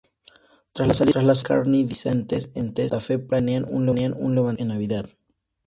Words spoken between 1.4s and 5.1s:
Kearny, disidentes en Santa Fe planean un levantamiento en Navidad.